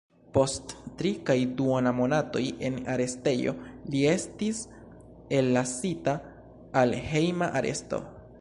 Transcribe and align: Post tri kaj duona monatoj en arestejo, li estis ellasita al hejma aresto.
Post 0.35 0.71
tri 1.01 1.09
kaj 1.27 1.35
duona 1.59 1.91
monatoj 1.97 2.41
en 2.69 2.79
arestejo, 2.95 3.53
li 3.95 4.03
estis 4.15 4.63
ellasita 5.43 6.19
al 6.83 7.01
hejma 7.13 7.55
aresto. 7.63 8.03